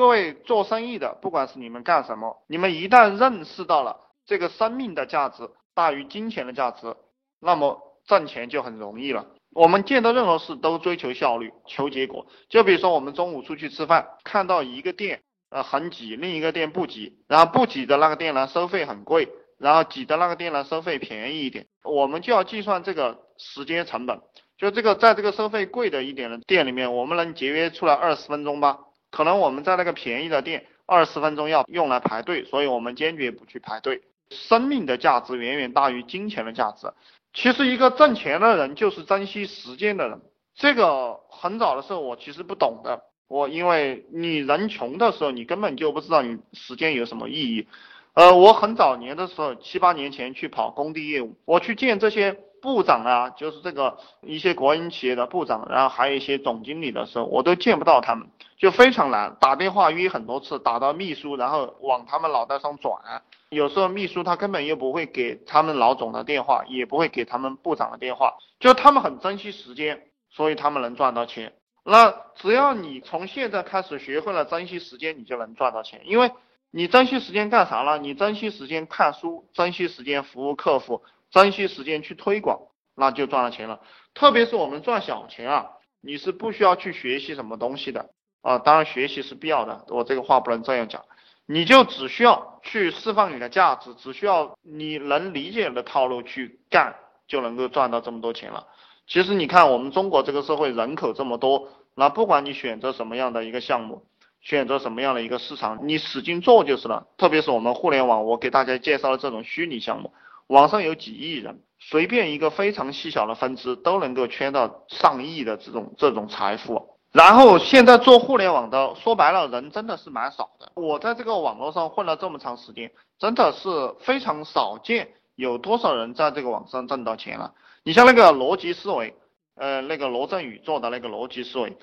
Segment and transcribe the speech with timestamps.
[0.00, 6.96] 各位做生意的，不管是你们干什么，你们一旦认识到了这个生命的价值大于金钱的价值，
[7.38, 9.26] 那么挣钱就很容易了。
[9.52, 12.24] 我们见到任何事都追求效率，求结果。
[12.48, 19.28] 就比如说我们中午出去吃饭，看到一个店呃很挤，另一个店不挤，然后不挤的那个店呢收费很贵，
[19.58, 24.18] 然后挤的那个店呢收费便宜一点，我们就要计算这个时间成本。
[24.56, 28.78] 就这个在这个收费贵的一点的店里面，我们能节约出来二十分钟吧？
[29.10, 34.02] 可能我们在那个便宜的店，二十分钟要用来排队，所以我们坚决不去排队。
[34.30, 36.92] 生命的价值远远大于金钱的价值。
[37.32, 40.20] 其实一个挣钱的人就是珍惜时间的人。
[40.54, 47.66] 这个很早的时候我其实不懂的，我因为你人穷的时候，你根本就不知道你时间有什么意义。
[48.14, 58.28] 呃，我很早年的时候，七八年前去跑工地业务，我去见这些部长啊，就是这个一些国营企业的部长，然后还有一些总经理的时候，我都见不到他们，
[58.58, 59.36] 就非常难。
[59.40, 63.22] 打电话约很多次，打到秘书，然后往他们脑袋上转。
[63.50, 71.52] 有时候秘书他根本又不会给他们老总的电话，也不会给他们部长的电话，就他们很珍惜时间，所以他们能赚到钱。
[71.82, 76.02] 那只要你从现在开始学会了珍惜时间，你就能赚到钱。
[76.04, 76.30] 因为
[76.70, 77.98] 你珍惜时间干啥了？
[77.98, 82.60] 你珍惜时间看书，珍惜时间服务客户，珍惜时间去推广，
[82.94, 83.80] 那就赚了钱了。
[84.14, 88.10] 特别是我们赚小钱啊，你是不需要去学习什么东西的
[88.42, 91.04] 啊，当然学习是必要的，我这个话不能这样讲。
[91.46, 96.94] 你就只需要去释放你的价值，只需要你能理解的套路去干，
[97.26, 98.68] 就能够赚到这么多钱了。
[99.08, 104.06] 其实你看我们中国这个社会人口这么多，那不管你选择什么样的一个项目，
[104.40, 107.08] 选择什么样的一个市场，你使劲做就是了。
[107.18, 110.12] 特别是我们互联网，我给大家介绍的这种虚拟项目，
[110.50, 116.98] 网上有几亿人，随便一个非常细小的分支都能够圈到上亿的这种这种财富。
[117.12, 120.72] 然后现在做互联网的，说白了，人真的是蛮少的。
[120.74, 123.68] 我在这个网络上混了这么长时间，真的是
[124.00, 127.54] 非常少见有多少人在这个网上挣到钱了。
[127.84, 129.16] 你像那个逻辑思维，
[129.54, 131.76] 呃，那个罗振宇做的那个逻辑思维，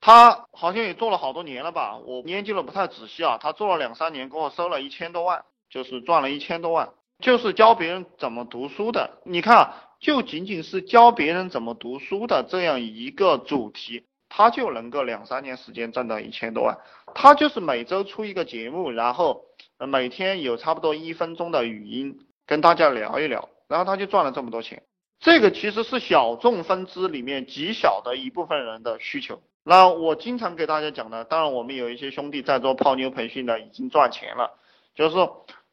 [0.00, 1.98] 他好像也做了好多年了吧？
[1.98, 3.36] 我研究的不太仔细啊。
[3.38, 6.88] 他做了两三年，给我收了一千多万，就是赚了一千多万，
[7.20, 9.18] 就是教别人怎么读书的。
[9.24, 14.04] 你看，就仅仅是教别人怎么读书的这样一个主题。
[14.36, 16.76] 他就能够两三年时间赚到一千多万，
[17.14, 19.44] 他就是每周出一个节目，然后
[19.78, 24.82] 每天有差不多一分钟的语音跟大家聊一聊，然后他就赚了这么多钱。
[25.20, 29.40] 这个其实是小众分支里面极小的一部分人的需求。
[29.62, 34.58] 那我经常给大家讲的，当然我们有一些兄弟在做泡妞培训的已经赚钱了，
[34.96, 35.16] 就是。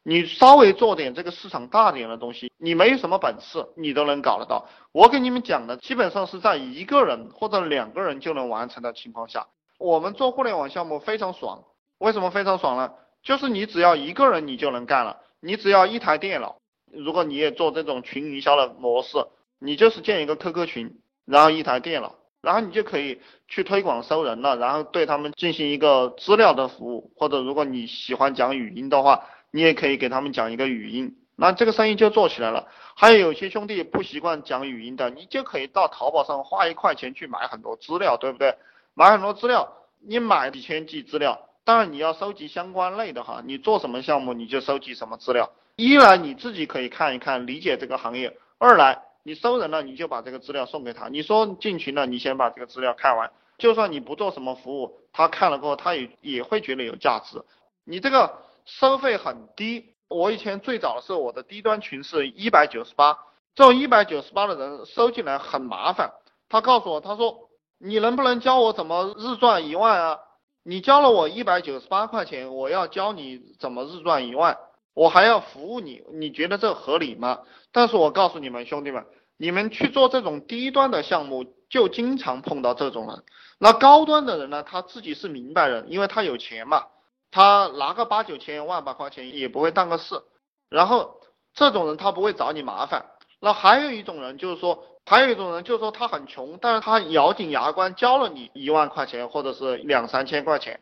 [0.04, 4.66] 你稍微做点这个市场大点的东西，你没有什么本事，你都能搞得到。
[4.90, 9.46] 我给你们讲的，基本上是在一个人或者两个人就能完成的情况下，
[9.78, 11.62] 我们做互联网项目非常爽。
[11.98, 12.90] 为什么非常爽呢？
[13.22, 16.56] 就是你只要一个人你就能干了，你只要一台电脑，
[16.90, 19.24] 如果你也做这种群营销的模式，
[19.60, 29.22] 你就是建一个 QQ 群，然后一台电脑，然后你就可以去推广收人了，然后对他们进行一个资料的服务，或者如果你喜欢讲语音的话。
[29.52, 32.68] 你也可以给他们讲一个语音，那这个生意就做起来了。
[32.96, 38.56] 还有有些兄弟不习惯讲语音的，你就可以到淘宝上花一块钱去买很多资料，对不对？
[38.94, 39.70] 买很多资料，
[40.00, 45.50] 你买几千 G 资料，当然你要收集相关类的哈，你做什么项目你就收集什么资料。
[45.76, 51.08] 一来你自己可以看一看，理解这个行业；二来你收人了，你就把这个资料送给他。
[51.08, 57.42] 你说进群了，你先把这个资料看完，就算你不做什么服务，他看了过后，他也也会觉得有价值。
[57.84, 58.38] 你这个。
[58.64, 63.18] 收费很低，我以前最早的时候，我的低端群是一百九十八，
[63.54, 66.12] 这种一百九十八的人收进来很麻烦。
[66.48, 70.18] 他告诉我，他说你能不能教我怎么日赚一万啊？
[70.62, 74.56] 你交了我一百九十八块钱，我要教你怎么日赚一万，
[74.94, 77.40] 我还要服务你，你觉得这合理吗？
[77.72, 79.04] 但是我告诉你们兄弟们，
[79.36, 83.24] 你们去做这种低端的项目，就经常碰到这种人。
[83.58, 86.84] 那高端的人呢，他自己是明白人，因为他有钱嘛。
[87.32, 90.22] 他拿个八九千万把块钱也不会当个事，
[90.68, 91.18] 然后
[91.54, 93.06] 这种人他不会找你麻烦。
[93.40, 100.80] 那还有一种人就是说，还有一种人就是说他很穷，但是他咬紧牙关交了你一万块钱或者是两三千块钱，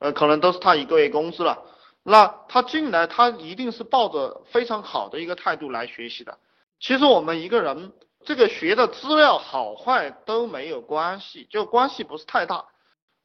[0.00, 1.62] 呃，可能都是他一个月工资了。
[2.02, 6.36] 那他进来他一定是抱着非常好的一个态度来学习的。
[6.80, 7.92] 其实我们一个人
[8.24, 12.64] 这个学的资料好坏都没有关系，就关系不是太大。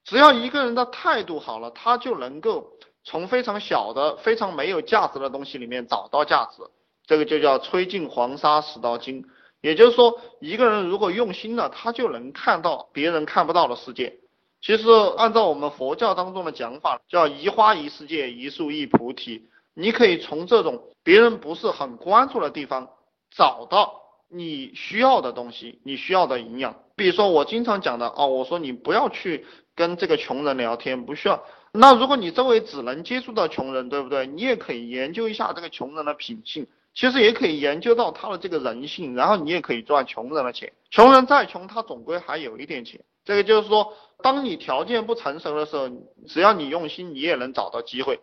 [0.07, 2.71] 只要一个人的态度好了，他就能够
[3.03, 6.63] 从非常小的、非常没有价值的东西里面找到价值。
[7.05, 9.25] 这个就叫吹尽黄沙始到金。
[9.59, 14.17] 也就是说，一个人如果用心了，他就能看到别人看不到的世界。
[14.61, 19.49] 其实按照我们佛教当中的讲法，叫一花一世界，一树一菩提。
[19.73, 22.87] 你可以从这种别人不是很关注的地方
[23.35, 23.93] 找到
[24.29, 26.75] 你需要的东西，你需要的营养。
[26.95, 29.45] 比如说我经常讲的哦，我说你不要去
[29.75, 31.43] 跟这个穷人聊天，不需要。
[31.71, 34.25] 那如果你周围只能接触到穷人，对不对？
[34.25, 40.73] 你也可以研究一下这个穷人的品性，其实也可以研究到他的这个人性，然后你也可以赚穷人的钱。
[40.89, 43.01] 穷人再穷，他总归还有一点钱。
[43.23, 45.89] 这个就是说，当你条件不成熟的时候，
[46.27, 48.19] 只要你用心，你也能找到机会。